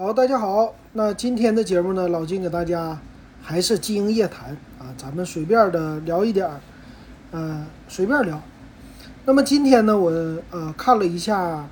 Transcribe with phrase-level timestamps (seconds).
[0.00, 0.72] 好，大家好。
[0.92, 2.96] 那今天的节目呢，老金给大家
[3.42, 6.60] 还是经营夜谈啊，咱们随便的聊一点儿，
[7.32, 8.40] 呃，随便聊。
[9.24, 10.12] 那么今天呢，我
[10.52, 11.68] 呃看了一下，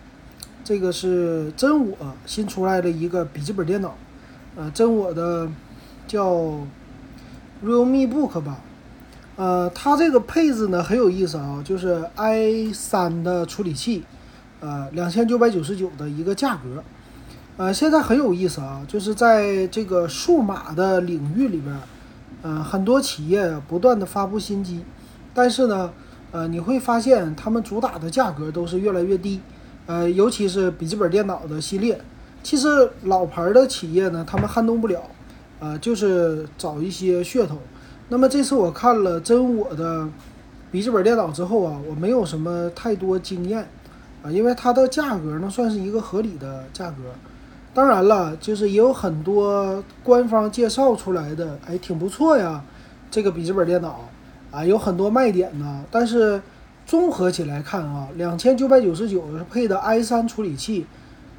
[0.65, 3.95] 这个是真我新出来的一个笔记本电脑，
[4.57, 5.49] 呃，真我的
[6.09, 6.35] 叫
[7.65, 8.59] Realme Book 吧，
[9.37, 14.03] 呃，它这个配置呢很有意思啊，就是 i 三的处理器，
[14.59, 16.83] 呃，两千九百九十九的一个价格。
[17.59, 21.75] 呃，现在很有意思啊，就是在这个数码的领域里边，
[22.43, 24.85] 呃，很多企业不断的发布新机，
[25.33, 25.91] 但是呢，
[26.33, 29.41] 呃，你会发现他们主打的价格都是越来越低，
[29.87, 31.99] 呃，尤其是笔记本电脑的系列，
[32.43, 35.01] 其实老牌的企业呢，他们撼动不了，
[35.59, 37.57] 呃，就是找一些噱头。
[38.11, 40.07] 那么这次我看了真我的
[40.71, 43.67] 笔记本电脑之后啊，我没有什么太多经验，
[44.23, 46.97] 啊，因为它的价格呢算是一个合理的价格。
[47.77, 52.65] 当然了，就是也有很多官方介绍出来的，哎，挺不错呀，
[53.11, 54.09] 这个笔记本电脑
[54.51, 55.85] 啊，有很多卖点呢。
[55.91, 56.41] 但是
[56.87, 60.87] 综合起来看啊，两千九百九十九是配的 i 三处理器，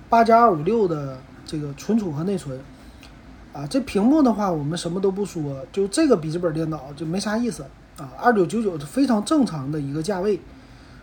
[0.09, 2.59] 八加二五六的这个存储和内存，
[3.51, 7.63] 啊，这屏幕的话我们什么都不说，就这个笔记本电脑就没啥意思
[7.97, 10.39] 啊，二九九九是非常正常的一个价位。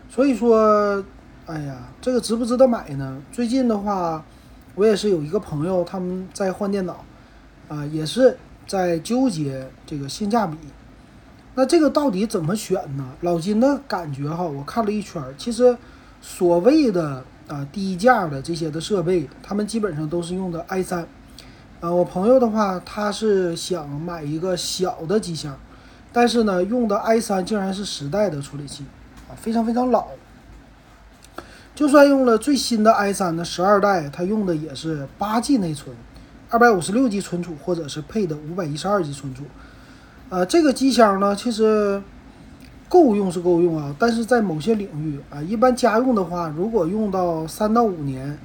[0.09, 1.03] 所以说，
[1.45, 3.21] 哎呀，这个值不值得买呢？
[3.33, 4.23] 最近的话。
[4.75, 7.03] 我也是有一个朋友，他们在换电脑，
[7.67, 8.37] 啊，也是
[8.67, 10.57] 在纠结这个性价比。
[11.55, 13.09] 那这个到底怎么选呢？
[13.21, 15.77] 老金的感觉哈，我看了一圈，其实
[16.21, 21.07] 所谓的啊低价的这些的设备，他们基本上都是用的 i 三。
[21.79, 25.57] 啊，我朋友的话，他是想买一个小的机箱，
[26.11, 28.83] 但是呢，用的 i 三竟然是十代的处理器，
[29.29, 30.07] 啊，非常非常老。
[31.75, 35.93] 就算用了最新的 i 三的十二代，它用的也是八 G 内存，
[36.49, 39.43] 二百五十六 G 存储，或者是配的五百一十二 G 存储。
[40.29, 42.01] 呃，这个机箱呢，其实
[42.87, 48.39] 够用是够用啊，但是在某些领域啊，一般家用的话，如果用到三到五年，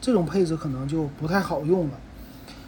[0.00, 1.92] 这种配置可能就不太好用了。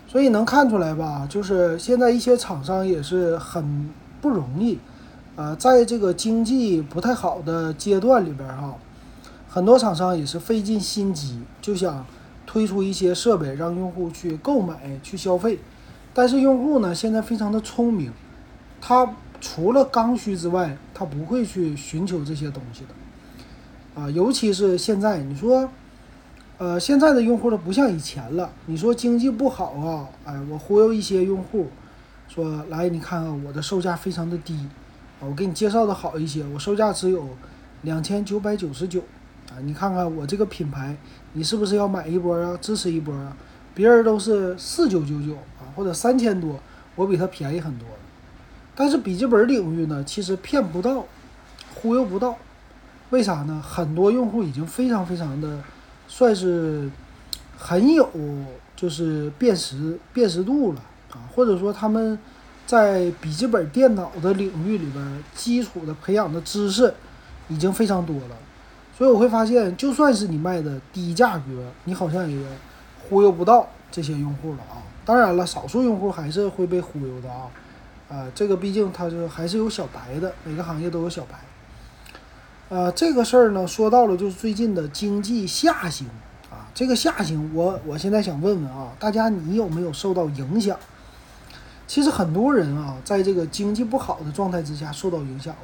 [0.06, 3.91] 所以能看出来吧，就是现在一些厂商也是很
[4.21, 4.78] 不容易，
[5.34, 8.75] 啊，在这个经济不太好的阶段里边哈。
[9.54, 12.04] 很多厂商也是费尽心机，就想
[12.44, 15.60] 推出一些设备让用户去购买、去消费。
[16.12, 18.10] 但是用户呢，现在非常的聪明，
[18.81, 24.03] 他除了刚需之外，他不会去寻求这些东西的。
[24.03, 25.70] 啊，尤其是现在，你说，
[26.59, 28.50] 呃，现在的用户都不像以前了。
[28.66, 31.69] 你说经济不好啊，哎，我忽悠一些用户，
[32.26, 34.66] 说来你看看我的售价非常的低，
[35.20, 37.28] 啊，我给你介绍的好一些，我售价只有
[37.82, 39.00] 两千九百九十九。
[39.62, 40.97] 你看看我这个品牌，
[41.32, 42.56] 你是不是要买一波啊？
[42.60, 43.37] 支持一波啊？
[43.75, 46.60] 别人都是四九九九啊，或者三千多，
[46.94, 47.88] 我比他便宜很多。
[48.75, 51.04] 但是笔记本领域呢，其实骗不到，
[51.75, 52.37] 忽悠不到。
[53.10, 53.62] 为啥呢？
[53.64, 55.60] 很多用户已经非常非常的，
[56.09, 56.91] 算是
[57.56, 58.09] 很有
[58.75, 60.81] 就是辨识辨识度了
[61.12, 62.19] 啊，或者说他们
[62.66, 66.93] 在笔记本电脑的领域里边，基础的培养的知识
[67.48, 68.37] 已经非常多了。
[68.97, 72.47] 所以我会发现，就算是你卖的低价格，你好像也
[73.09, 74.78] 忽悠不到这些用户了啊。
[75.05, 77.50] 当然了，少数用户还是会被忽悠的啊。
[78.09, 81.41] 啊，这个毕竟它就还是有小白的，每个行业都有小白。
[82.69, 86.06] 呃，这个事儿呢，说到了就是最近的经济下行
[86.50, 86.69] 啊。
[86.72, 90.78] 这个下行，我我现在想问问啊，大家你有没有受到影响？
[91.87, 95.61] 其实很多人啊，在这个经济不好的状态之下受到影响了。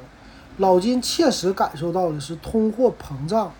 [0.57, 3.51] 老金切实感受到的是通货膨胀，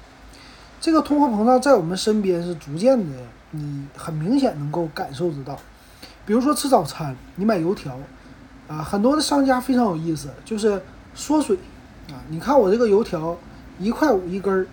[0.80, 3.18] 这个通货膨胀在我们身边是逐渐的，
[3.52, 5.58] 你很明显能够感受得到。
[6.26, 7.98] 比如说吃早餐，你买油条，
[8.68, 10.82] 啊，很多的商家非常有意思，就是
[11.16, 11.58] 缩水，
[12.10, 13.36] 啊，你看我这个油条
[13.80, 14.68] 一块五一根儿，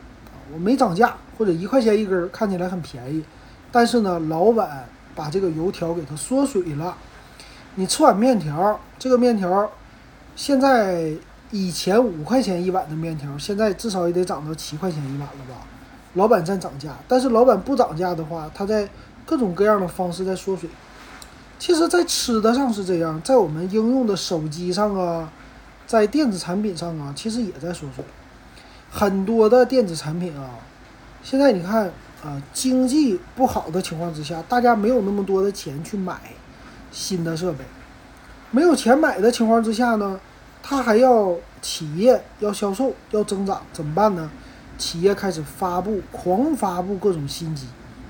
[0.53, 3.25] 我没涨价，或者一块钱一根儿，看起来很便宜，
[3.73, 6.97] 但是呢，老板把这个油条给它缩水了。
[7.77, 9.71] 你吃碗面条，这个面条
[10.37, 11.15] 现在。
[11.51, 15.67] 以前五块钱一碗的面条，现在至少也得涨到七块钱一碗了吧？
[16.15, 18.89] 老板在涨价，但是老板不涨价的话，他在
[19.25, 20.69] 各种各样的方式在缩水。
[21.59, 25.31] 其实，在吃的上是这样，在我们应用的手机上啊，
[25.87, 28.05] 在电子产品上啊，其实也在缩水。
[28.91, 30.51] 很多的电子产品啊，
[31.23, 31.91] 现在你看
[32.23, 36.19] 啊，经济不好的情况之下，大家没有那么多的钱去买
[36.91, 37.65] 新的设备，
[38.51, 40.21] 没有钱买的情况之下呢？
[40.63, 44.31] 他还要企业要销售要增长怎么办呢？
[44.77, 47.67] 企业开始发布狂发布各种新机，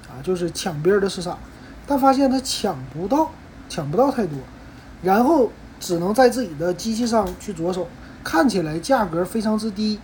[0.06, 1.38] 啊，就是抢别人的市场，
[1.86, 3.30] 但发现他抢不到，
[3.70, 4.38] 抢不到太多，
[5.02, 5.50] 然后
[5.80, 7.88] 只能在自己的机器上去着手，
[8.22, 9.98] 看起来价格非常之低，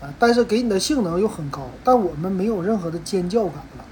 [0.00, 3.84] 啊，但是给你的性能又很高，但我们没有任何的尖叫感了，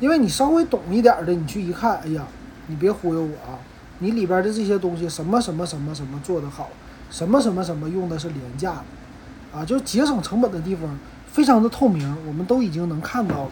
[0.00, 2.26] 因为你稍微懂一点的，你去一看，哎呀，
[2.68, 3.58] 你别忽悠我啊，
[3.98, 6.70] 你里边的这些东西什么什么什么什么做得好，
[7.10, 13.50] 什么什么什么用的是廉价的，啊，就节省成本的地方非常的透明，我们都已经能看到了，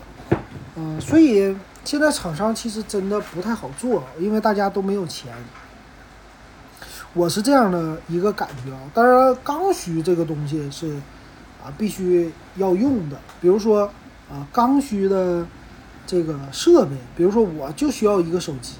[0.76, 1.56] 嗯，所以。
[1.84, 5.32] 现在厂商其实真的不太好做，因为大家都没有钱。
[7.12, 8.78] 我是这样的一个感觉啊。
[8.94, 10.94] 当然，刚需这个东西是
[11.60, 13.18] 啊必须要用的。
[13.40, 13.90] 比如说
[14.30, 15.44] 啊，刚需的
[16.06, 18.74] 这个设备，比如说我就需要一个手机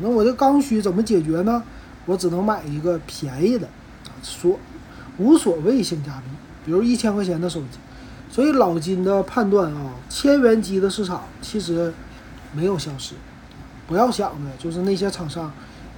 [0.00, 1.62] 那我这刚需怎么解决呢？
[2.06, 3.66] 我只能买一个便宜的
[4.06, 4.58] 啊，所
[5.18, 6.30] 无所谓性价比，
[6.64, 7.78] 比如一千块钱的手机。
[8.30, 11.92] 所以老金的判断啊，千元机的市场其实。
[12.54, 13.14] 没有消失，
[13.86, 15.50] 不要想的就是那些厂商，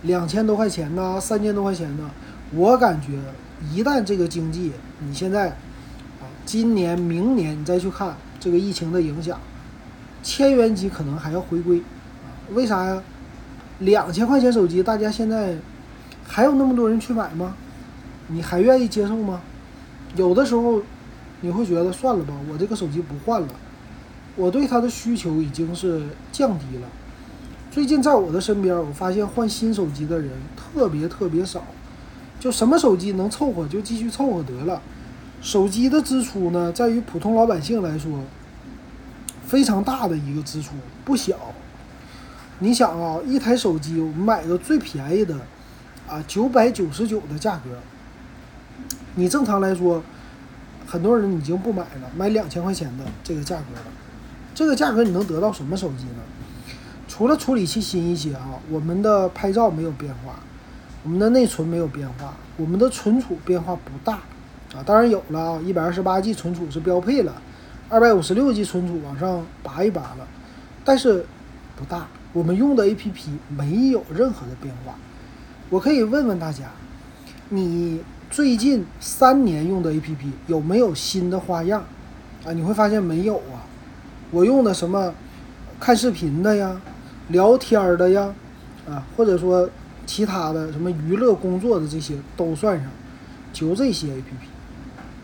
[0.03, 2.09] 两千多块钱呢，三千多块钱呢。
[2.53, 3.19] 我感觉
[3.73, 4.71] 一旦这个经济，
[5.01, 9.41] 你现在啊，今年、明年你再去看这个疫情的影响，
[10.23, 12.31] 千元机可能还要回归啊？
[12.55, 13.03] 为啥呀？
[13.81, 15.57] 两千块钱手机，大家现在
[16.27, 17.55] 还有那么多人去买吗？
[18.29, 19.41] 你还愿意接受吗？
[20.17, 20.81] 有的时候
[21.41, 23.49] 你会觉得算了吧，我这个手机不换了。
[24.37, 26.89] 我对它的需求已经是降低了。
[27.71, 31.65] 最近在我的身边，我发现换新手机的人特别特别少。
[32.41, 34.81] 就什么手机能凑合就继续凑合得了。
[35.41, 38.21] 手机的支出呢，在于普通老百姓来说，
[39.47, 40.75] 非常大的一个支出，
[41.05, 41.37] 不小。
[42.61, 45.37] 你想啊，一台手机我们买个最便宜的，
[46.09, 47.71] 啊九百九十九的价格，
[49.17, 50.03] 你正常来说，
[50.87, 53.87] 很多人已经不买了，买两千块钱的这个价格了。
[54.55, 56.23] 这个价格你能得到什么手机呢？
[57.09, 60.39] 除了处理器新一些啊，我们的拍照没有变化，
[61.03, 64.15] 我们的内存没有变化，我们的存储变化不大
[64.75, 64.83] 啊。
[64.87, 67.35] 当然有了啊，一百二十八 G 存储是标配了，
[67.89, 70.27] 二百五十六 G 存储往上拔一拔了，
[70.85, 71.27] 但是
[71.77, 72.07] 不大。
[72.35, 74.95] 我们用的 APP 没有任何的变化。
[75.71, 76.65] 我可以问问大家，
[77.49, 81.85] 你最近三年用的 APP 有没有新的花样
[82.45, 82.53] 啊？
[82.53, 83.63] 你会发现没有啊。
[84.33, 85.15] 我用的什么
[85.79, 86.81] 看视频的呀，
[87.29, 88.35] 聊天的呀，
[88.89, 89.71] 啊，或者说
[90.05, 92.91] 其他的什么娱乐工作的这些都算上，
[93.53, 94.49] 就这些 A P P。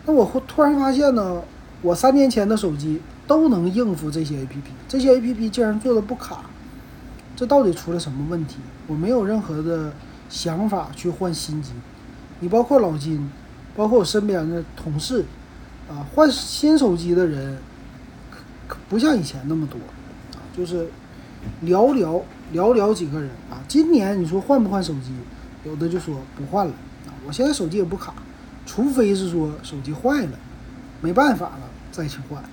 [0.05, 1.41] 那我会突然发现呢，
[1.81, 6.45] 我三年前的手机都能应付这些 A P P，这些 A P P 竟然做的不卡，
[7.41, 8.57] 这到底出了什么问题？
[8.85, 9.91] 我没有任何的
[10.29, 11.71] 想法去换新机。
[12.39, 13.31] 你包括老金，
[13.75, 15.25] 包括我身边的同事，
[15.89, 17.57] 啊，换新手机的人
[18.67, 18.77] 可。
[18.87, 19.79] 不像以前那么多，
[20.37, 20.85] 啊，就是
[21.65, 22.21] 寥寥
[22.53, 23.57] 寥寥几个人啊。
[23.67, 25.11] 今年你说换不换手机，
[25.65, 26.73] 有的就说不换了
[27.07, 27.09] 啊。
[27.25, 28.13] 我现在手机也不卡，
[28.67, 30.37] 除非是说手机坏了，
[31.01, 31.61] 没办法了
[31.91, 32.43] 再去换。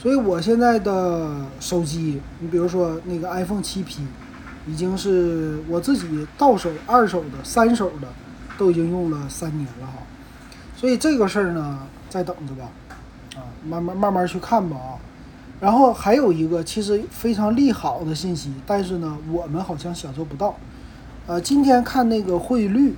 [0.00, 4.00] 所以我现在的手机，你比如说那个 iPhone 7 P，
[4.66, 8.08] 已经是我自己到手、二手的、三手的，
[8.56, 9.98] 都已经用了三年了哈。
[10.74, 12.70] 所以这个事儿呢，再等着吧，
[13.36, 14.96] 啊，慢慢慢慢去看吧啊。
[15.60, 20.56] 然后还有一个其实非常利好的信息，但是呢，我们好像享受不到。
[21.26, 22.94] 呃，今天看那个汇率，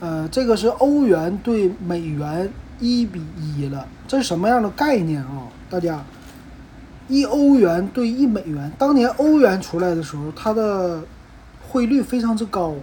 [0.00, 5.46] 呃，这个是欧元对美元一比一了，这是什么样的概念啊？
[5.72, 6.04] 大家，
[7.08, 11.02] 一欧元兑一美元，当年欧元出来的时候，它的
[11.66, 12.74] 汇率非常之高，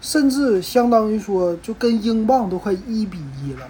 [0.00, 3.66] 甚至相当于说就跟英镑都快一比一了。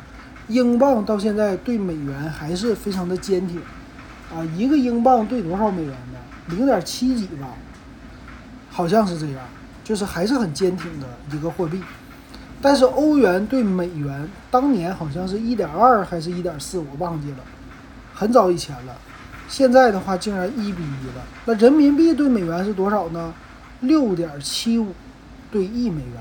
[0.48, 3.56] 英镑到现在对美元还是非常的坚挺。
[4.30, 6.18] 啊，一个英镑兑多少美元呢？
[6.48, 7.48] 零点七几吧，
[8.68, 9.40] 好像是这样，
[9.82, 11.80] 就是还是很坚挺的一个货币。
[12.60, 17.38] 但是欧元兑美元当年好像是一点二还是一点四，我忘记了，
[18.18, 18.92] 很早以前了。
[19.46, 21.25] 现在的话竟然一比一了。
[21.44, 23.32] 那人民币兑美元是多少呢？
[23.80, 24.92] 六点七五
[25.52, 26.20] 兑一美元，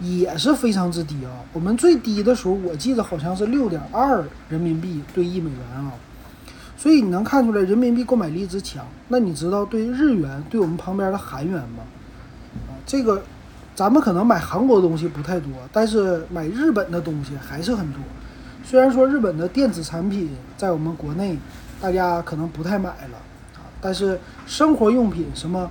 [0.00, 1.30] 也是非常之低啊。
[1.52, 5.92] 我们最低的时候，我记得好像是六点二人民币兑一美元啊。
[6.78, 11.84] 所以你能看出来人民币购买力之强，那你知道对日元对我们旁边的韩元吗？
[12.66, 13.22] 啊，这个
[13.74, 18.00] 咱们可能买韩国东西不太多，但是买日本的东西还是很多。
[18.64, 21.38] 虽然说日本的电子产品在我们国内
[21.80, 23.18] 大家可能不太买了
[23.56, 25.70] 啊，但是生活用品什么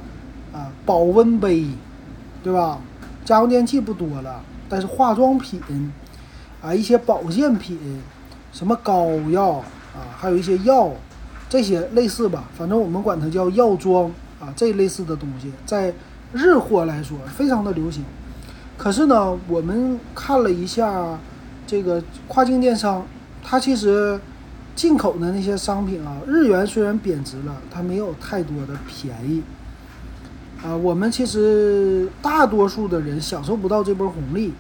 [0.54, 1.68] 啊保温杯，
[2.44, 2.80] 对吧？
[3.26, 5.62] 家用电器不多了，但是化妆品
[6.62, 7.78] 啊一些保健品，
[8.52, 9.64] 什么膏药。
[9.94, 10.90] 啊，还有一些药，
[11.48, 15.94] 这些类似吧，反正我们管它叫药妆啊这类似的东西，在
[16.34, 18.04] 日货来说非常的流行。
[18.76, 21.20] 可是呢，我们看了一下
[21.66, 23.06] 这个跨境电商，
[23.44, 24.20] 它其实
[24.76, 29.42] 进口的那些商品啊，日元虽然贬值了，它没有太多的便宜。
[30.64, 34.54] 啊，我们其实大多数的人享受不到这波红利。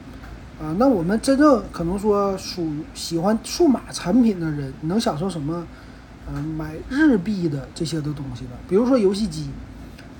[0.61, 5.65] 啊，那我们真正可能说属喜欢数码产品的人，能享受什么？
[6.33, 8.51] 嗯，买日币的这些的东西呢？
[8.69, 9.49] 比如说游戏机，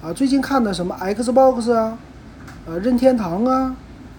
[0.01, 1.97] 啊，最近看的什么 Xbox 啊，
[2.65, 3.73] 呃，任天堂啊，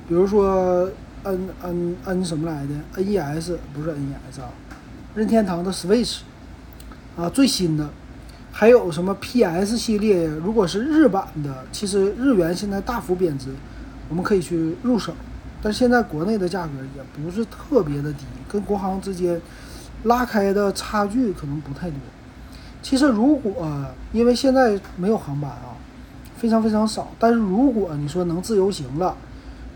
[0.08, 0.88] 比如说
[1.24, 4.50] N N N 什么来的 NES 不是 NES 啊，
[5.14, 6.20] 任天堂的 Switch，
[7.16, 7.88] 啊，最新的，
[8.52, 10.26] 还有什么 PS 系列？
[10.26, 13.48] 如果是日版的，其实日元现在大幅贬值，
[14.08, 15.12] 我们可以去入手。
[15.62, 19.40] 但现在国内的价格也不是特别的低，跟国行之间
[20.02, 21.98] 拉开的差距可能不太多。
[22.82, 23.66] 其实如果
[24.12, 25.72] 因为现在没有航班啊，
[26.36, 27.10] 非常非常少。
[27.18, 29.16] 但是如果你说能自由行了，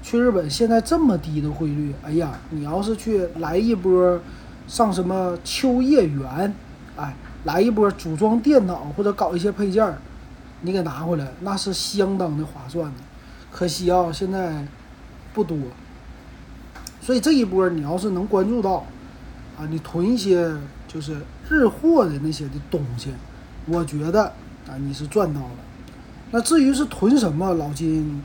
[0.08, 4.18] 去日本现在这么低的汇率，哎呀，你要是去来一波
[4.66, 6.54] 上什么秋叶原，
[6.96, 9.98] 哎，来一波组装电脑或者搞一些配件儿，
[10.62, 12.94] 你给拿回来，那是相当的划算的。
[13.52, 14.66] 可惜啊，现在。
[15.34, 15.56] 不多，
[17.00, 18.84] 所以这一波你要是能关注到，
[19.56, 20.52] 啊，你囤一些
[20.88, 23.10] 就是日货的那些的东西，
[23.66, 24.24] 我觉得
[24.66, 25.50] 啊你是赚到了。
[26.32, 28.20] 那至于是囤什么，老金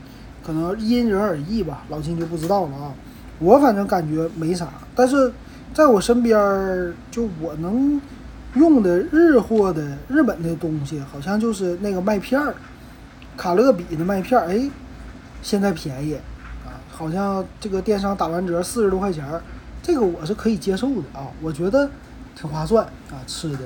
[0.46, 2.92] 可能因人而异吧，老金就不知道了啊。
[3.38, 5.32] 我反正感觉没啥，但是
[5.72, 8.00] 在我身边儿，就我能
[8.54, 12.54] 用的日货的日本的东西，好像就是那个麦片儿，
[13.36, 14.70] 卡乐比的麦片儿，哎，
[15.42, 16.14] 现在便宜
[16.64, 16.78] 啊。
[16.90, 19.42] 好像这个电商打完折四十多块钱儿，
[19.82, 21.90] 这个我是可以接受的啊，我觉得
[22.36, 23.60] 挺划算啊，吃的。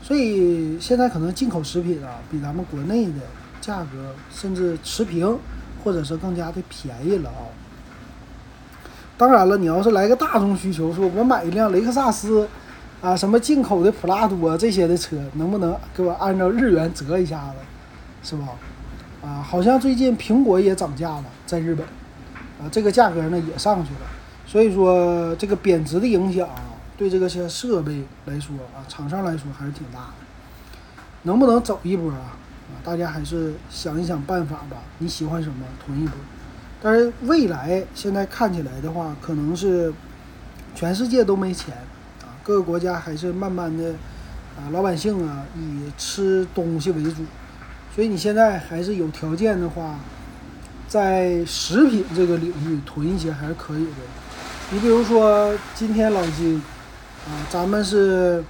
[0.00, 3.20] 所以现在可能进口食品啊，比咱们国内的
[3.60, 5.38] 价格甚至持平，
[5.82, 7.48] 或者是更加的便宜了啊。
[9.18, 12.48] 当然了，你要是来个大众需求，说我买一辆雷克萨斯
[13.00, 17.54] 啊，什么进口的普拉多这些的车，能不能给我按照日元折一下子，
[18.22, 18.48] 是吧？
[19.22, 21.86] 啊，好像最近苹果也涨价了，在日本。
[22.60, 24.06] 啊，这个价格呢也上去了，
[24.46, 26.48] 所以说这个贬值的影响
[26.96, 30.14] 对这个些设备来说啊，厂商来说还是挺大的。
[31.22, 32.36] 能不能走一波啊？
[32.84, 34.78] 大家还是想一想办法吧。
[34.98, 36.14] 你喜欢什么囤一波？
[36.82, 39.92] 但是未来现在看起来的话，可能是
[40.74, 41.74] 全世界都没钱
[42.22, 43.90] 啊，各个国家还是慢慢的
[44.56, 47.24] 啊，老百姓啊以吃东西为主，
[47.94, 49.96] 所以你现在还是有条件的话。
[50.88, 53.92] 在食品这个领域囤一些还是可以的。
[54.72, 56.62] 你比如说，今天老金
[57.26, 58.44] 啊，咱们是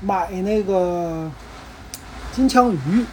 [0.00, 1.28] 买那个
[2.32, 3.04] 金枪鱼。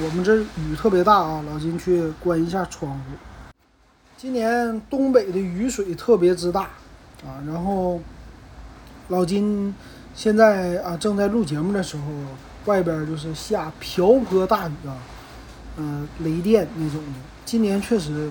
[0.00, 3.00] 我们这雨特别大啊，老金去关一下窗户。
[4.16, 6.62] 今年东北的雨水特别之大
[7.26, 8.00] 啊，然后
[9.08, 9.74] 老金
[10.14, 12.02] 现在啊正在录节目的时候，
[12.66, 14.96] 外边就是下瓢泼大雨啊，
[15.78, 17.18] 嗯，雷电那种的。
[17.44, 18.30] 今年确实，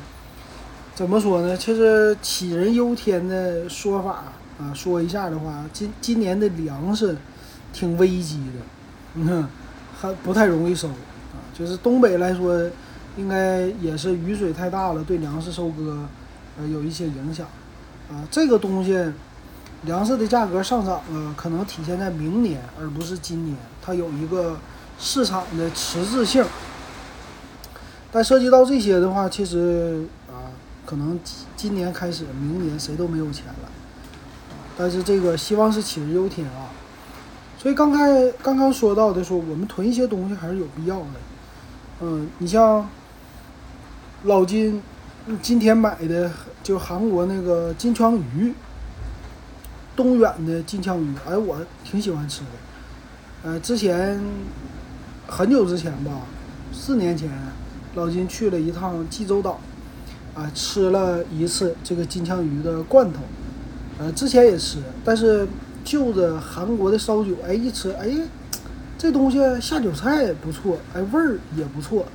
[0.96, 1.58] 怎么说呢？
[1.58, 4.24] 其实杞人忧天的说法
[4.58, 7.18] 啊，说一下的话，今今年的粮食
[7.74, 8.62] 挺危机的，
[9.16, 9.46] 嗯，
[10.00, 10.88] 还不太容易收
[11.58, 12.70] 就是东北来说，
[13.18, 16.06] 应该也是雨水太大了，对粮食收割
[16.60, 17.48] 呃有一些影响
[18.10, 18.28] 啊。
[18.30, 19.12] 这个东西，
[19.84, 24.58] 粮食的价格上涨啊，可能体现在明年，而不是今年，它有一个
[25.00, 26.46] 市场的迟滞性。
[28.12, 30.50] 但涉及到这些的话，其实啊，
[30.86, 31.20] 可能
[31.56, 33.70] 今年开始，明年谁都没有钱了。
[34.78, 36.70] 但是这个希望是杞人忧天啊。
[37.68, 41.06] 所以刚开刚刚说到的说，我们囤一些东西还是有必要的。
[42.00, 42.90] 嗯，你像
[44.24, 44.82] 老金
[45.42, 46.32] 今天买的
[46.64, 48.54] 就韩国那个金枪鱼，
[49.98, 52.48] 东远的金枪鱼，哎，我挺喜欢吃的。
[53.44, 54.18] 呃，之前
[55.28, 56.22] 很久之前吧，
[56.72, 57.30] 四年前。
[57.96, 59.60] 老金去了一趟济州岛，
[60.34, 63.20] 啊，吃了一次这个金枪鱼的罐头，
[64.00, 65.46] 呃，之前也吃，但是
[65.88, 68.10] 就着韩国的烧酒，哎，一吃，哎，
[68.98, 72.06] 这东西下酒菜不错，哎，味儿也不错，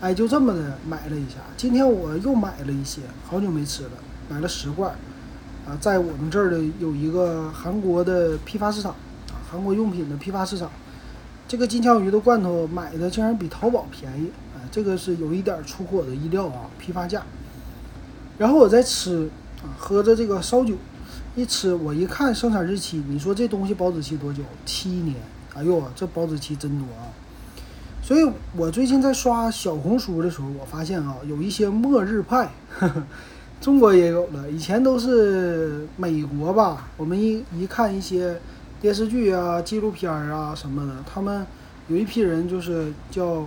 [0.00, 1.36] 哎，就这么的买了一下。
[1.54, 3.90] 今天我又买了一些，好久没吃了，
[4.30, 4.90] 买了十罐，
[5.66, 8.92] 啊，在我们这儿的有一个韩国的批发市场，
[9.28, 10.70] 啊，韩国用品的批发市场，
[11.46, 14.32] 这个金枪鱼的罐头买的竟然比淘宝便宜。
[14.70, 17.22] 这个是有一点出乎我的意料啊，批发价。
[18.38, 19.28] 然后我再吃
[19.62, 20.74] 啊，喝着这个烧酒，
[21.34, 24.42] 一吃我一看生产日期，你说这东西保质期多久？
[24.66, 25.16] 七年。
[25.54, 27.08] 哎呦，这保质期真多啊！
[28.02, 28.30] 所以。
[28.54, 33.02] 我最近在刷小红书的时候，我发现啊，有一些末日派，呵 呵
[33.62, 34.50] 中国也有了。
[34.50, 38.38] 以前都是美国吧，我们一一看一些
[38.78, 41.46] 电视剧啊、纪录片啊什么的，他们
[41.88, 43.46] 有一批人就是叫，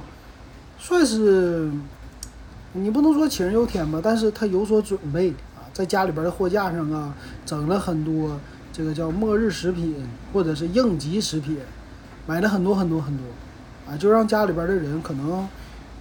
[0.80, 1.70] 算是
[2.74, 5.34] 你不能说杞人忧天吧，但是他有所准备，
[5.75, 7.13] 在家里边的货架上啊，
[7.46, 8.39] 整了很多
[8.72, 11.58] 这个叫末日食品或者是应急食品，
[12.25, 13.25] 买了很多很多很多。
[13.86, 15.46] 啊，就让家里边的人可能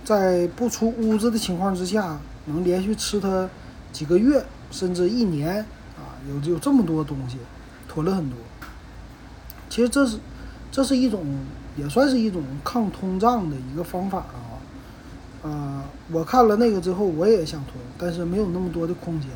[0.04, 3.50] 在不出屋子的情况之下，能连续吃它
[3.92, 5.56] 几个月甚至一年
[5.98, 7.38] 啊，有有这么多东西
[7.88, 8.38] 囤了很多。
[9.68, 10.18] 其实这是
[10.70, 11.26] 这是一种
[11.76, 15.50] 也算是一种抗通胀的一个方法啊。
[15.50, 19.28] 啊，我看了那个之后，我也想囤，但是没有那么多的空间，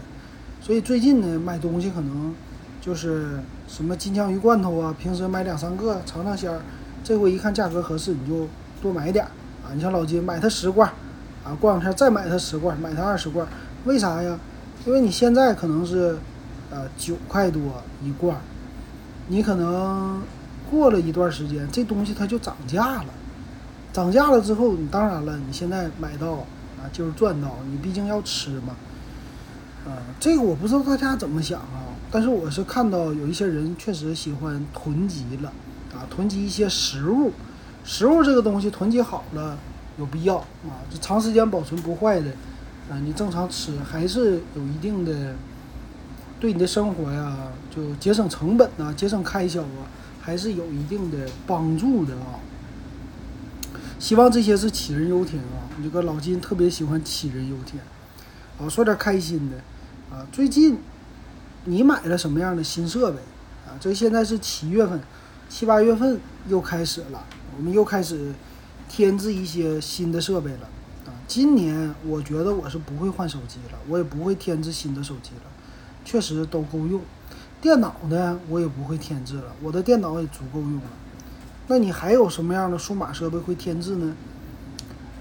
[0.61, 2.35] 所以最近呢，买东西可能
[2.81, 6.61] 就是什么金枪鱼罐头啊，平时买两三个尝尝鲜儿。
[7.05, 8.47] 这回一看价格合适，你就
[8.83, 9.31] 多买点儿
[9.65, 9.73] 啊！
[9.73, 10.91] 你像老金买它十罐，
[11.45, 13.47] 啊，过两天再买它十罐，买它二十罐，
[13.85, 14.39] 为啥呀？
[14.85, 16.19] 因为你现在可能是，
[16.71, 17.63] 呃，九块多
[18.03, 18.37] 一罐，
[19.29, 20.21] 你可能
[20.71, 23.07] 过了一段时间，这东西它就涨价了。
[23.93, 28.77] 涨价了之后，你当然了，你现在买到啊就是赚到，你毕竟要吃嘛。
[29.89, 35.53] 啊，这个我不知道大家怎么想啊，但是我是看到有一些人确实喜欢囤积了。
[35.95, 37.33] 啊，囤积一些食物，
[37.83, 39.57] 食物这个东西囤积好了
[39.99, 42.31] 有必要啊，这长时间保存不坏的，
[42.91, 45.35] 啊，你正常吃还是有一定的，
[46.39, 47.35] 对你的生活呀，
[47.75, 49.89] 就节省成本呐，节省开销啊，
[50.21, 51.17] 还是有一定的
[51.47, 52.39] 帮助的啊。
[53.99, 57.83] 希望这些是杞人忧天啊，这个老金特别喜欢杞人忧天。
[58.61, 59.57] 啊，说点开心的，
[60.11, 60.79] 啊，最近
[61.65, 63.19] 你买了什么样的新设备？
[63.67, 65.01] 啊，这现在是七月份。
[65.51, 67.25] 七八月份又开始了，
[67.57, 68.35] 我们又开始
[68.87, 70.69] 添置一些新的设备了
[71.07, 71.13] 啊！
[71.27, 75.51] 今年我觉得我是不会换手机了，我也不会添置新的手机了，
[76.05, 77.01] 确实都够用。
[77.63, 80.83] 电脑呢，我也不会添置了，我的电脑也足够用了。
[81.67, 84.15] 那你还有什么样的数码设备会添置呢？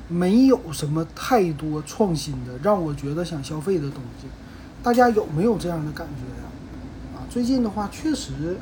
[0.10, 4.28] 没有什么太多创新的让我觉得想消费的东西，
[4.88, 6.47] 大家有没有这样的感觉呀？
[7.13, 8.56] 啊，最近的话确实。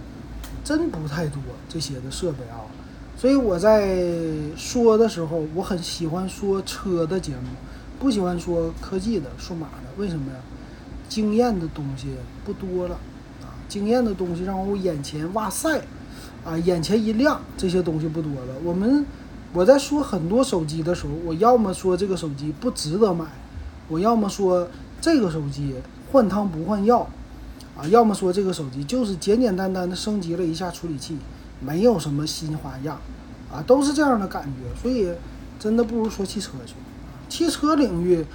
[0.63, 2.65] 真不太多这些的设备啊，
[3.15, 3.95] 所以我在
[4.57, 7.49] 说的时候，我很喜欢说车的节目，
[7.99, 10.01] 不喜欢说科技的、数码的。
[10.01, 10.39] 为什么呀？
[11.07, 12.07] 惊艳的东西
[12.43, 12.95] 不多了
[13.43, 15.79] 啊，惊艳的东西让我眼前哇塞
[16.43, 18.55] 啊，眼前一亮，这些东西不多了。
[18.63, 19.05] 我们
[19.53, 23.25] 我在说很多手机的时候，我要么说这个手机不值得买，
[23.87, 24.67] 我要么说
[24.99, 25.75] 这个手机
[26.11, 27.07] 换汤不换药。
[27.77, 31.17] 啊，要么说这个手机就是简简单单的升级了一下处理器，
[31.59, 32.97] 没有什么新花样，
[33.51, 34.81] 啊，都是这样的感觉。
[34.81, 35.11] 所以，
[35.59, 36.75] 真的不如说汽车去。
[37.27, 38.25] 汽车领域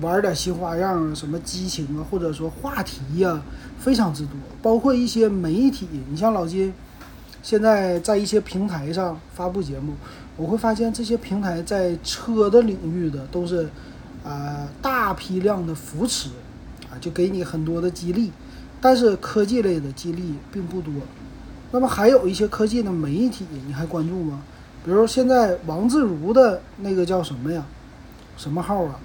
[0.00, 3.40] 玩点新花样啊，什么激情啊，或者说话题呀，
[3.78, 4.32] 非常之多。
[4.60, 6.74] 包括一些媒体，你像老金，
[7.40, 9.94] 现在在一些平台上发布节目，
[10.36, 13.68] 我会发现这些平台在车的领域的都是，
[14.24, 16.30] 啊，大批量的扶持，
[16.90, 18.32] 啊，就给你很多的激励。
[18.80, 20.92] 但是科技类的激励并不多，
[21.72, 24.40] 那么还有一些科技的媒体，你还关注吗？
[24.84, 27.66] 比如现在王自如的那个叫什么呀？
[28.36, 29.00] 什么号啊？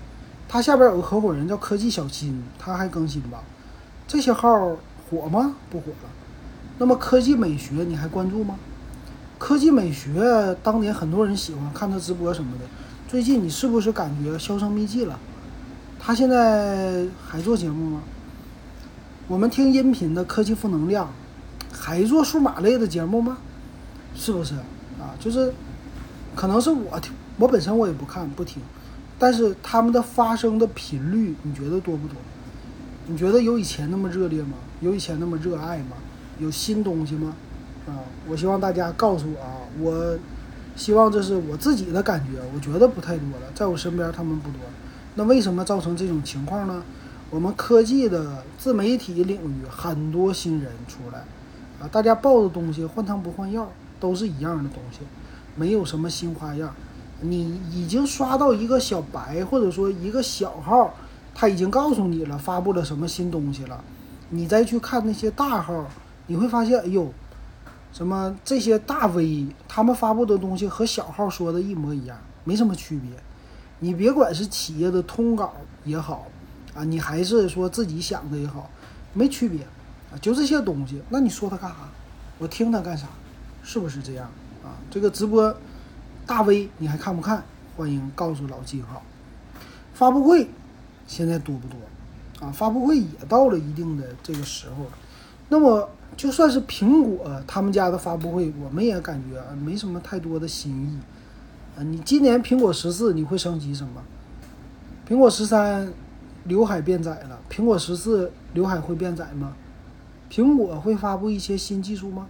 [0.48, 3.42] 他下边有个合伙人叫科技小新，他还更新吧？
[4.08, 4.78] 这些号
[5.10, 5.56] 火吗？
[5.72, 6.10] 不火了。
[6.78, 8.56] 那么科技美学你还关注吗？
[9.40, 12.66] 科技美学当年很多人喜欢看他直播什么的，
[13.08, 15.20] 最近你是不是感觉销声匿迹了？
[16.06, 18.02] 他现在还做节目吗？
[19.26, 21.10] 我们听音频的科技负能量，
[21.72, 23.38] 还做数码类的节目吗？
[24.14, 24.54] 是不是
[25.00, 25.16] 啊？
[25.18, 25.54] 就是，
[26.36, 28.62] 可能是我听，我本身我也不看不听，
[29.18, 32.18] 但是他们的发声的频率，你觉得多不多？
[33.08, 34.58] 你觉得有以前那么热烈吗？
[34.82, 35.96] 有以前那么热爱吗？
[36.38, 37.34] 有新东西吗？
[37.88, 39.48] 啊，我希望大家告诉我啊，
[39.80, 40.20] 我
[40.76, 44.60] 希望这是我自己的感觉，我觉得不太多了，在我身边他们不多，
[45.16, 46.84] 那为什么造成这种情况呢？
[47.30, 51.20] 我们科技的自媒体领域很多新人出来，
[51.80, 53.68] 啊，大家报的东西换汤不换药，
[54.00, 55.00] 都是一样的东西，
[55.56, 56.74] 没有什么新花样。
[57.22, 60.94] 你已经刷到一个小白或者说一个小号，
[61.34, 63.84] 他已经告诉你了发布了什么新东西了，
[64.30, 65.86] 你再去看那些大号，
[66.28, 67.12] 你会发现，哎呦，
[67.92, 73.12] 什么这些大 V 他们发布的东西和小号说的一模一样，没什么区别。
[73.84, 76.28] 你别管是企业的通稿也好。
[76.74, 78.68] 啊，你还是说自己想的也好，
[79.14, 79.62] 没区别，
[80.10, 81.76] 啊，就这些东西，那你说它干啥？
[82.40, 83.06] 我听它干啥？
[83.62, 84.26] 是不是这样？
[84.64, 85.56] 啊，这个直播
[86.26, 87.44] 大 V 你还看不看？
[87.78, 89.00] 欢迎告诉老金哈。
[89.94, 90.50] 发布会
[91.06, 91.78] 现在多不多
[92.44, 92.52] 啊？
[92.52, 94.92] 发布会也到了一定的这个时候了。
[95.50, 100.98] 那么就算是苹果他们家的发布会，我们也感觉没什么太多的新意
[101.82, 104.04] 你今年苹果十四你会升级什么？
[105.08, 105.92] 苹果十三
[106.46, 109.56] 刘海变窄了，苹果十四刘海会变窄吗？
[110.30, 112.28] 苹果会发布一些新技术吗？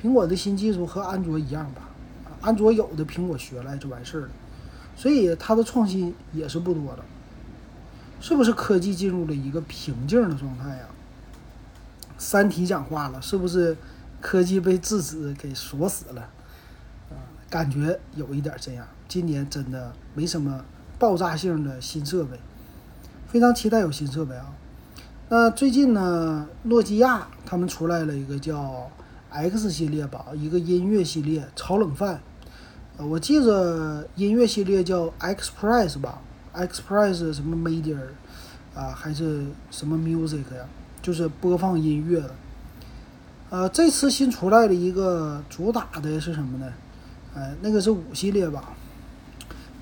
[0.00, 1.88] 苹果的新技术和安卓一样吧？
[2.42, 4.30] 安卓有的苹果学来就完事儿了，
[4.94, 7.02] 所以它的创新也是不多的。
[8.20, 10.86] 是不是科技进入了一个瓶颈的状态呀？
[12.18, 13.76] 三体讲话了，是不是
[14.20, 16.28] 科技被制止给锁死了？
[17.48, 18.86] 感觉有一点这样。
[19.08, 20.64] 今年真的没什么
[20.98, 22.38] 爆炸性的新设备，
[23.28, 24.52] 非常期待有新设备啊。
[25.28, 28.90] 那最近呢，诺基亚他们出来了一个叫
[29.30, 32.20] X 系列吧，一个音乐系列，炒冷饭。
[32.96, 36.20] 我记着音乐系列叫 Xpress 吧
[36.54, 37.98] ，Xpress 什么 Media
[38.74, 40.66] 啊，还是什么 Music 呀？
[41.02, 42.34] 就是播放音乐的，
[43.50, 46.72] 呃，这次新出来的一个主打的是什么呢？
[47.36, 48.72] 呃，那个是五系列吧？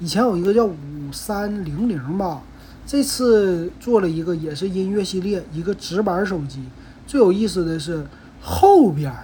[0.01, 0.75] 以前有一个叫五
[1.13, 2.43] 三零零吧，
[2.85, 6.65] 这次做了一个也是音乐系列，一个直板手机。
[7.07, 8.05] 最有意思的是
[8.41, 9.15] 后边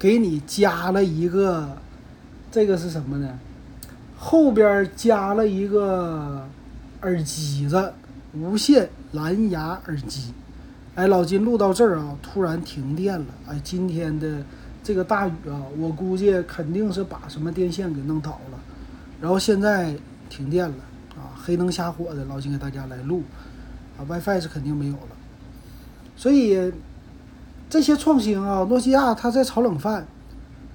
[0.00, 1.78] 给你加了一个，
[2.50, 3.38] 这个是什么呢？
[4.18, 6.48] 后边加了一个
[7.02, 7.92] 耳机子，
[8.32, 10.32] 无线蓝牙耳机。
[10.96, 13.26] 哎，老金录到这儿啊，突然停电了。
[13.46, 14.42] 哎，今天的
[14.84, 18.60] 这个大雨啊，我估计肯定是把什么电线给弄倒了。
[19.20, 19.96] 然后现在
[20.28, 20.76] 停电了
[21.16, 23.22] 啊，黑灯瞎火的，老金给大家来录
[23.98, 25.16] 啊，WiFi 是肯定没有了。
[26.14, 26.70] 所以
[27.70, 30.06] 这些创新啊，诺基亚它在炒冷饭，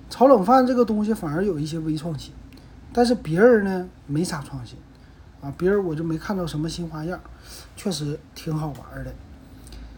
[0.10, 2.34] 炒冷饭这个东西反而有一些微创新，
[2.92, 4.80] 但是别人呢没啥创新
[5.40, 7.20] 啊，别人我就没看到什么新花样，
[7.76, 9.14] 确实挺好玩的。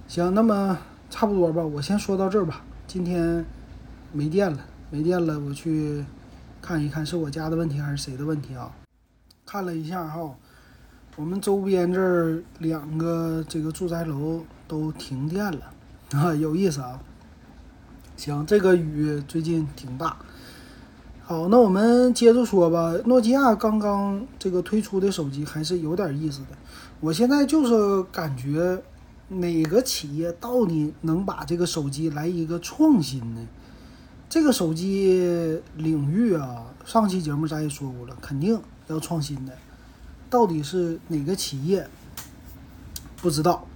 [0.09, 0.77] 行，那么
[1.09, 2.61] 差不多吧，我先说到这儿吧。
[2.85, 3.45] 今天
[4.13, 6.03] 没电了，没电了，我去
[6.61, 8.69] 看一看是我家的问题还是谁的问题啊？
[9.45, 10.35] 看了一下哈，
[11.15, 15.71] 我们周边这儿两个这个住宅楼都停电了
[16.11, 16.99] 啊， 有意思啊。
[18.17, 20.17] 行，这个雨最近挺大。
[21.23, 22.93] 好，那我们接着说吧。
[23.05, 26.47] 诺基亚刚刚这个推出的手机还是有点意思的，
[26.99, 28.81] 我现在就是感觉。
[29.33, 33.39] 哪个企业到底能把这个手机来一个创新呢？
[34.31, 39.51] 这个手机领域啊，上期节目咱也说过了，肯定要创新的。
[40.29, 41.85] 到底是哪个企业？
[43.17, 43.67] 不知道。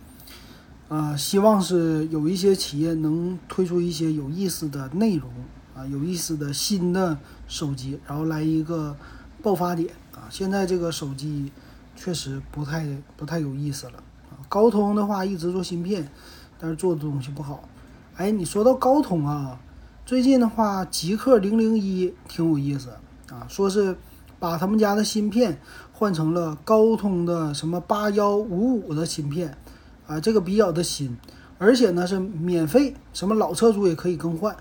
[0.88, 5.30] 啊，希望是有一些企业能推出一些有意思的内容
[5.76, 8.96] 啊，有意思的新的手机，然后来一个
[9.44, 10.24] 爆发点啊。
[10.30, 11.52] 现在这个手机
[11.98, 12.88] 确实不太
[13.18, 13.98] 不太有意思了
[14.30, 14.40] 啊。
[14.48, 16.10] 高通的话一直做芯片，
[16.58, 17.68] 但是做的东西不好。
[18.16, 19.60] 哎，你说到高通啊，
[20.06, 22.90] 最近的话，极氪零零一挺有意思
[23.32, 23.98] 啊，说是
[24.38, 25.60] 把他们家的芯片
[25.94, 29.58] 换成了高通的什么八幺五五的芯片
[30.06, 31.18] 啊，这个比较的新，
[31.58, 34.56] 而且呢是免费，什么老车主也可以更换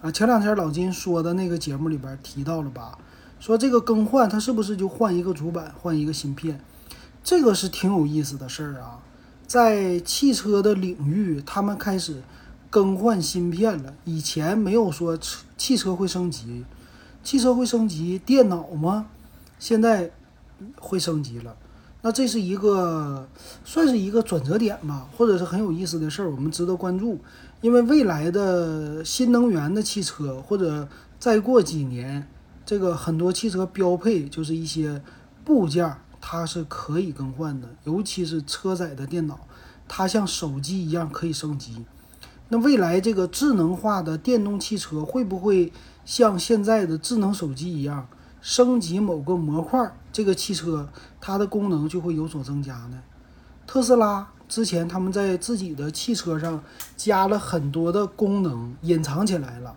[0.00, 0.10] 啊。
[0.10, 2.98] 前两天老金说的那个节目里边提到了吧，
[3.38, 6.60] 说这个更换它是不是就换一个主板，换一个芯片？
[7.22, 8.98] 这个是挺有意思的事儿啊。
[9.46, 12.20] 在汽车的领域，他们开始
[12.70, 13.94] 更换芯片了。
[14.04, 16.64] 以前没有说车汽车会升级，
[17.22, 19.06] 汽车会升级电脑吗？
[19.58, 20.10] 现在
[20.76, 21.56] 会升级了。
[22.02, 23.28] 那这是一个
[23.64, 27.18] 算是一个转折点吧，或者是很有意思的事儿，我们值得关注。
[27.60, 32.28] 因为未来的新能源的汽车，或者再过几年，
[32.64, 35.02] 这个很多汽车标配就是一些
[35.44, 35.96] 部件。
[36.20, 39.38] 它是可以更换的，尤其是车载的电脑，
[39.86, 41.84] 它像手机一样可以升级。
[42.48, 45.72] 那未来这个智能化的电动汽车会不会
[46.04, 48.08] 像现在的智能手机一样
[48.40, 50.88] 升级某个模块，这个汽车
[51.20, 53.02] 它的功能就会有所增加呢？
[53.66, 56.62] 特斯拉之前他们在自己的汽车上
[56.96, 59.76] 加了很多的功能，隐藏起来了。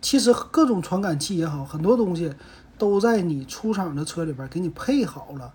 [0.00, 2.32] 其实各种传感器也好，很多东西
[2.78, 5.52] 都在你出厂的车里边给你配好了。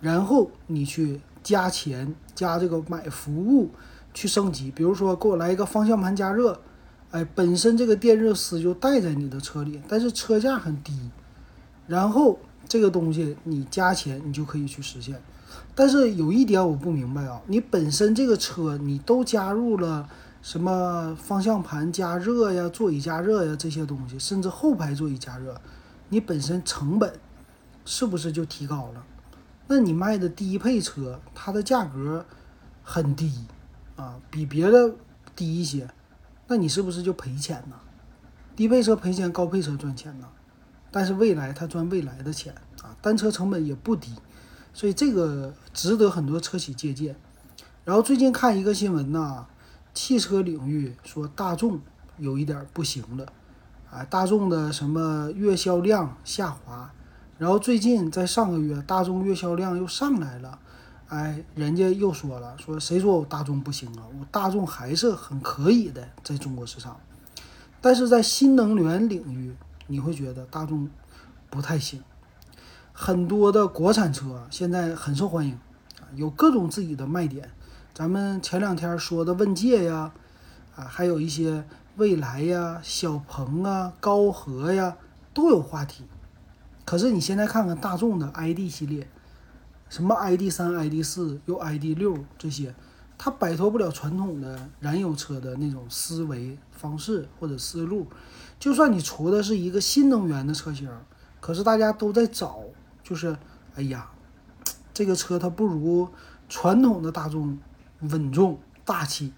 [0.00, 3.70] 然后你去加钱加这个买服务
[4.12, 6.60] 去升级，比如说给我来一个方向盘加热，
[7.10, 11.10] 哎，本身这个电热丝就带在你的车里，但是车价很低，
[11.86, 15.20] 然后这个东西你加钱你就可以去实现。
[15.74, 20.08] 但是有一点我不明白啊，你本身这个车你都加入了
[20.42, 25.60] 什么方向盘加热呀、座椅加热呀这些东西，甚至后排座椅加热，
[26.08, 27.12] 你本身成本。
[27.86, 29.02] 是不是就提高了？
[29.66, 32.24] 那你卖的低配车，它的价格
[32.84, 33.46] 很低
[34.00, 34.94] 啊，比别的
[35.36, 35.86] 低一些，
[36.46, 37.76] 那你是不是就赔钱呢？
[38.56, 40.26] 低配车赔钱，高配车赚钱呢？
[40.90, 44.14] 但是未来它赚未来的钱啊，单车成本也不低，
[44.72, 47.14] 所以这个值得很多车企借鉴。
[47.84, 49.46] 然后最近看一个新闻呐，
[49.92, 51.78] 汽车领域说大众
[52.16, 53.26] 有一点不行了，
[53.90, 56.90] 啊，大众的什么月销量下滑，
[57.36, 60.58] 然后最近在上个月大众月销量又上来了，
[61.10, 64.06] 哎，人家又说了，说谁说我大众不行啊？
[64.18, 66.98] 我大众还是很可以的，在中国市场，
[67.80, 69.54] 但是在新能源领域。
[69.88, 70.88] 你会觉得大众
[71.50, 72.00] 不太行，
[72.92, 75.54] 很多的国产车现在很受欢迎
[75.98, 77.50] 啊，有各种自己的卖点。
[77.92, 80.12] 咱们前两天说的问界呀，
[80.76, 81.64] 啊，还有一些
[81.96, 84.96] 蔚来呀、小鹏啊、高和呀，
[85.34, 86.04] 都有话题。
[86.84, 89.08] 可是你现在看看大众的 ID 系列，
[89.90, 92.72] 什么 ID 三、ID 四又 ID 六这些，
[93.18, 98.06] 它摆脱不了传统的燃油车的那种思维方式或者思路。
[98.60, 100.88] 就算你出的是一个新能源的车型，
[101.40, 102.60] 可是大家都在找，
[103.02, 103.36] 就是，
[103.74, 104.08] 哎呀，
[104.94, 106.08] 这个车它不如
[106.48, 107.58] 传统的大众
[108.02, 109.32] 稳重大气。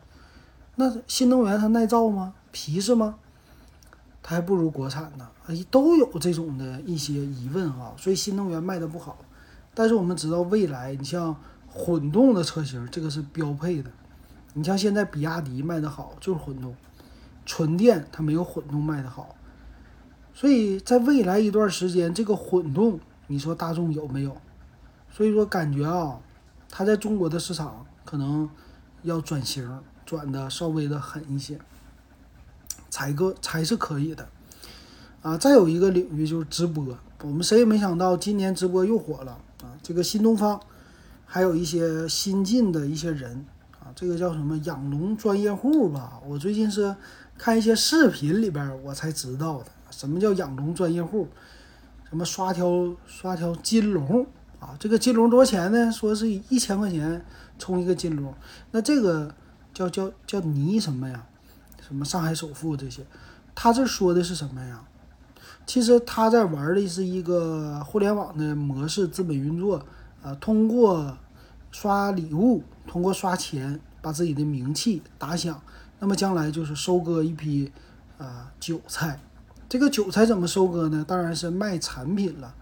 [0.76, 2.34] 那新能源它耐造吗？
[2.50, 3.14] 皮实吗？
[4.22, 5.26] 它还不如国产呢。
[5.46, 9.16] 哎，都有这种的一些疑问啊，所以新能源卖的不好。
[9.74, 11.34] 但是我们知道未来，你像
[11.68, 13.90] 混动的车型，这个是标配的。
[14.54, 16.74] 你像现在比亚迪卖的好，就是混动。
[17.44, 19.34] 纯电它没有混动卖的好，
[20.32, 24.36] 所以在未来一段时间，这个混动你说大众有没有？
[25.10, 26.20] 所以说感觉啊，
[26.70, 28.48] 它在中国的市场可能
[29.02, 29.68] 要转型，
[30.06, 31.58] 转的稍微的狠一些，
[32.90, 34.28] 才个才是可以的
[35.22, 35.36] 啊。
[35.36, 39.40] 再有一个领域就是直播，我们谁也没想到今年直播又火了。
[39.82, 40.60] 这个新东方，
[41.24, 43.44] 还有一些新进的一些人
[43.80, 46.20] 啊，这个叫什么养龙专业户吧？
[46.26, 46.94] 我最近是。
[47.38, 51.26] 看一些视频里边，我才知道的什么叫养龙专业户，
[52.08, 54.24] 什么刷条刷条金龙
[54.60, 55.90] 啊，这个金龙多少钱呢？
[55.90, 57.24] 说是一千块钱
[57.58, 58.32] 充一个金龙，
[58.70, 59.34] 那这个
[59.74, 61.26] 叫叫叫倪什么呀？
[61.84, 63.04] 什么上海首富这些，
[63.56, 64.84] 他这说的是什么呀？
[65.66, 69.84] 其实他在玩的是一个互联网的模式，资本运作
[70.22, 71.16] 啊，通过
[71.70, 75.60] 刷礼物，通过刷钱，把自己的名气打响。
[76.00, 77.70] 那么将来就是收割一批，
[78.18, 79.20] 啊韭菜，
[79.68, 81.04] 这个韭菜怎么收割呢？
[81.06, 82.54] 当然是卖产品了，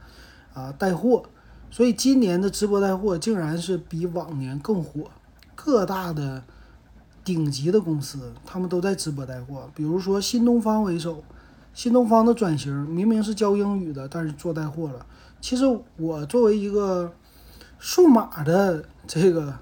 [0.52, 1.24] 啊带货，
[1.70, 5.10] 所以今年的直播带货竟然是比往年更火，
[5.54, 6.44] 各大的
[7.24, 11.24] 顶级的公司他们都在直播带货，比如说新东方为首，
[11.72, 15.06] 新东方的转型明明是教英语的，但是做带货了。
[15.40, 15.64] 其实
[15.96, 17.12] 我作为一个
[17.78, 19.54] 数码的这个，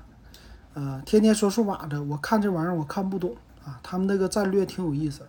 [0.75, 3.37] 呃天天说数码的，我看这玩意儿我看不懂。
[3.65, 5.21] 啊，他们那个战略挺有意思，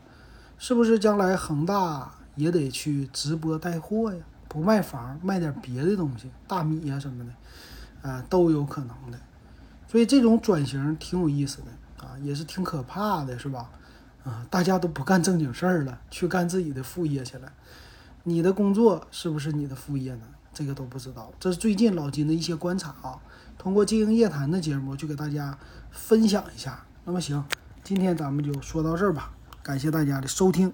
[0.57, 4.23] 是不是将来恒大也得去直播带货呀？
[4.47, 9.19] 不卖房，卖点别的东西，大米呀什么的，啊，都有可能的。
[9.87, 13.69] 所以这种转型挺有意思的啊，也是挺可怕的，是吧？
[14.23, 17.51] 啊，大家都不干正经事儿了，去干自己的副业去了。
[18.23, 20.21] 你的工作是不是你的副业呢？
[20.53, 21.31] 这个都不知道。
[21.39, 23.17] 这是最近老金的一些观察啊，
[23.57, 25.57] 通过经营夜谈的节目就给大家
[25.89, 26.83] 分享一下。
[27.05, 27.43] 那么行。
[27.81, 29.31] 今天咱们就说到这儿吧，
[29.63, 30.71] 感谢大家的收听。